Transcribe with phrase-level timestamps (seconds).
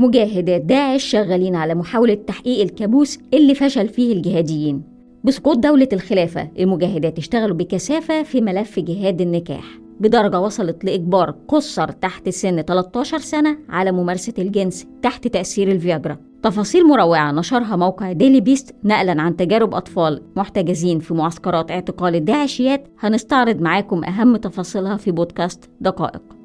[0.00, 4.82] مجاهدات داعش شغالين على محاولة تحقيق الكابوس اللي فشل فيه الجهاديين.
[5.24, 9.64] بسقوط دولة الخلافة المجاهدات اشتغلوا بكثافة في ملف جهاد النكاح.
[10.00, 16.16] بدرجة وصلت لإجبار قصر تحت سن 13 سنة على ممارسة الجنس تحت تأثير الفياجرا.
[16.42, 22.88] تفاصيل مروعة نشرها موقع ديلي بيست نقلا عن تجارب أطفال محتجزين في معسكرات اعتقال الداعشيات.
[23.00, 26.39] هنستعرض معاكم أهم تفاصيلها في بودكاست دقائق.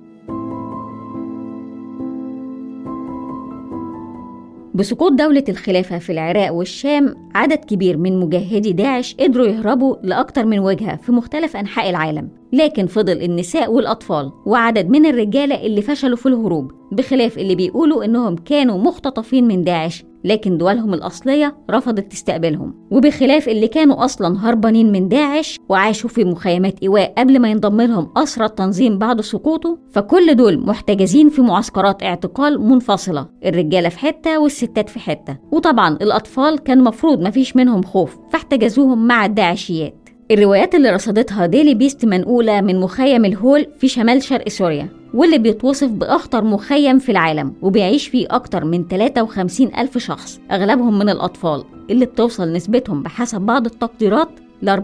[4.76, 10.60] بسقوط دولة الخلافة في العراق والشام عدد كبير من مجاهدي داعش قدروا يهربوا لأكثر من
[10.60, 12.30] وجهة في مختلف أنحاء العالم.
[12.54, 18.36] لكن فضل النساء والأطفال وعدد من الرجالة اللي فشلوا في الهروب بخلاف اللي بيقولوا إنهم
[18.36, 25.08] كانوا مختطفين من داعش لكن دولهم الأصلية رفضت تستقبلهم وبخلاف اللي كانوا أصلا هربانين من
[25.08, 30.60] داعش وعاشوا في مخيمات إيواء قبل ما ينضم لهم أسرى التنظيم بعد سقوطه فكل دول
[30.60, 35.38] محتجزين في معسكرات اعتقال منفصلة الرجالة في حتة والستات في حتة.
[35.52, 40.05] وطبعا الأطفال كان مفروض مفيش منهم خوف فاحتجزوهم مع الداعشيات.
[40.32, 45.88] الروايات اللي رصدتها ديلي بيست منقولة من مخيم الهول في شمال شرق سوريا واللي بيتوصف
[45.90, 52.06] بأخطر مخيم في العالم وبيعيش فيه أكتر من 53 ألف شخص أغلبهم من الأطفال اللي
[52.06, 54.30] بتوصل نسبتهم بحسب بعض التقديرات
[54.62, 54.82] ل 64%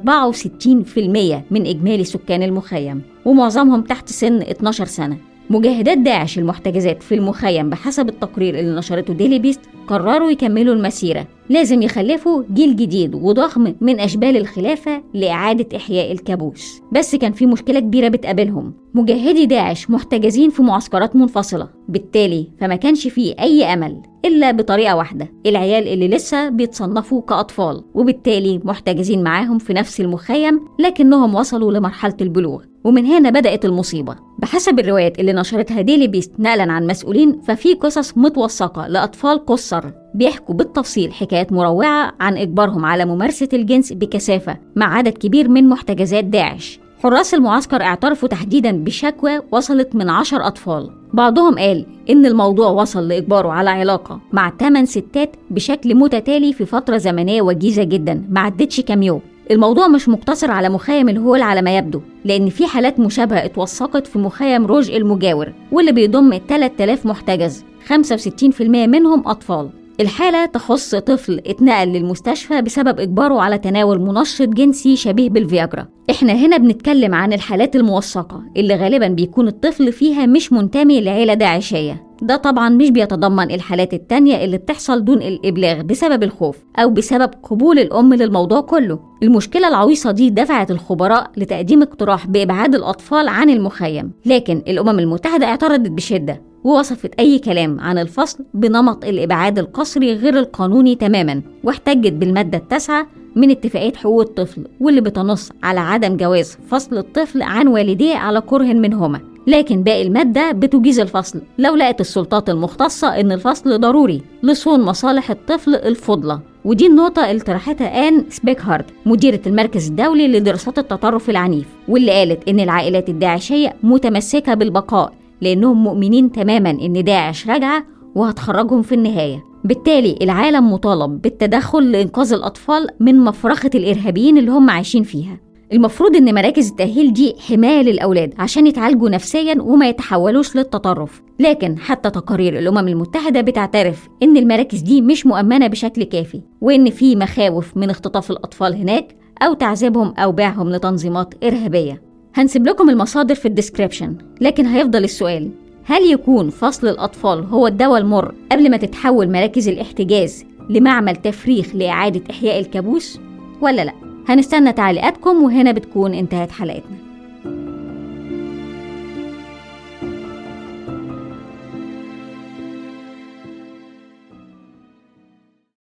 [1.52, 5.18] من إجمالي سكان المخيم ومعظمهم تحت سن 12 سنة.
[5.50, 11.28] مجاهدات داعش المحتجزات في المخيم بحسب التقرير اللي نشرته ديلي بيست قرروا يكملوا المسيرة.
[11.50, 16.82] لازم يخلفوا جيل جديد وضخم من أشبال الخلافة لإعادة إحياء الكابوس.
[16.92, 18.74] بس كان في مشكلة كبيرة بتقابلهم.
[18.94, 21.70] مجاهدي داعش محتجزين في معسكرات منفصلة.
[21.90, 24.02] بالتالي فما كانش فيه أي أمل.
[24.26, 25.32] إلا بطريقة واحدة.
[25.46, 32.64] العيال اللي لسه بيتصنفوا كأطفال وبالتالي محتجزين معاهم في نفس المخيم لكنهم وصلوا لمرحلة البلوغ.
[32.84, 34.16] ومن هنا بدأت المصيبة.
[34.40, 39.84] بحسب الروايات اللي نشرتها ديلي بيست نقلا عن مسؤولين ففي قصص متوثقة لأطفال قصر
[40.16, 46.24] بيحكوا بالتفصيل حكايات مروعة عن إجبارهم على ممارسة الجنس بكثافة مع عدد كبير من محتجزات
[46.24, 46.81] داعش.
[47.04, 50.90] حراس المعسكر اعترفوا تحديدا بشكوى وصلت من عشر أطفال.
[51.14, 56.98] بعضهم قال إن الموضوع وصل لإجباره على علاقة مع 8 ستات بشكل متتالي في فترة
[56.98, 59.22] زمنية وجيزة جدا ما عدتش كام يوم.
[59.52, 64.20] الموضوع مش مقتصر على مخيم الهول على ما يبدو لأن في حالات مشابهة اتوثقت في
[64.20, 69.70] مخيم روج المجاور واللي بيضم 3000 محتجز 65% منهم أطفال.
[70.02, 75.88] الحالة تخص طفل اتنقل للمستشفى بسبب إجباره على تناول منشط جنسي شبيه بالفياجرا.
[76.10, 82.04] إحنا هنا بنتكلم عن الحالات الموثقة اللي غالبا بيكون الطفل فيها مش منتمي لعيلة داعشية
[82.22, 87.80] ده طبعا مش بيتضمن الحالات التانية اللي بتحصل دون الإبلاغ بسبب الخوف أو بسبب قبول
[87.80, 89.00] الأم للموضوع كله.
[89.24, 95.90] المشكلة العويصة دي دفعت الخبراء لتقديم اقتراح بإبعاد الأطفال عن المخيم لكن الأمم المتحدة اعترضت
[95.92, 96.51] بشدة.
[96.64, 103.52] ووصفت أي كلام عن الفصل بنمط الإبعاد القسري غير القانوني تماما واحتجت بالمادة التاسعة من
[103.52, 109.20] اتفاقية حقوق الطفل واللي بتنص على عدم جواز فصل الطفل عن والديه على كره منهما.
[109.48, 115.76] لكن باقي المادة بتجيز الفصل لو لقت السلطات المختصة إن الفصل ضروري لصون مصالح الطفل
[115.76, 116.40] الفضلة.
[116.66, 122.60] ودي النقطة اللي طرحتها آن سبيكهارد مديرة المركز الدولي لدراسات التطرف العنيف واللي قالت إن
[122.60, 127.84] العائلات الداعشية متمسكة بالبقاء لأنهم مؤمنين تماما إن داعش راجعة
[128.16, 129.44] وهتخرجهم في النهاية.
[129.64, 135.40] بالتالي العالم مطالب بالتدخل لإنقاذ الأطفال من مفرخة الإرهابيين اللي هم عايشين فيها.
[135.74, 141.22] المفروض إن مراكز التأهيل دي حماية للأولاد عشان يتعالجوا نفسيا وما يتحولوش للتطرف.
[141.40, 147.16] لكن حتى تقارير الأمم المتحدة بتعترف إن المراكز دي مش مؤمنة بشكل كافي وإن في
[147.16, 152.11] مخاوف من اختطاف الأطفال هناك أو تعذيبهم أو بيعهم لتنظيمات إرهابية.
[152.36, 154.16] هنسيب لكم المصادر في ال description.
[154.42, 155.52] لكن هيفضل السؤال
[155.84, 162.22] هل يكون فصل الأطفال هو الدواء المر قبل ما تتحول مراكز الاحتجاز لمعمل تفريخ لإعادة
[162.30, 163.20] إحياء الكابوس؟
[163.62, 163.94] ولا لأ؟
[164.28, 166.98] هنستنى تعليقاتكم وهنا بتكون انتهت حلقتنا.